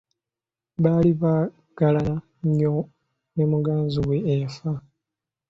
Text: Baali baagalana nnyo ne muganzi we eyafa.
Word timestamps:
Baali 0.83 1.11
baagalana 1.21 2.15
nnyo 2.45 2.75
ne 3.35 3.43
muganzi 3.51 3.99
we 4.07 4.17
eyafa. 4.33 4.71